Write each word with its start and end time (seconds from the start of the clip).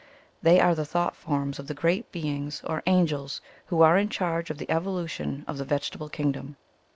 They 0.41 0.59
are 0.59 0.73
the 0.73 0.83
thought 0.83 1.15
forms 1.15 1.59
of 1.59 1.67
the 1.67 1.75
Great 1.75 2.11
Beings, 2.11 2.63
or 2.65 2.81
an 2.87 3.05
gels, 3.05 3.39
who 3.67 3.83
are 3.83 3.99
in 3.99 4.09
charge 4.09 4.49
of 4.49 4.57
the 4.57 4.67
evolution 4.71 5.45
of 5.47 5.59
the 5.59 5.63
vegetable 5.63 6.09
kingdom. 6.09 6.57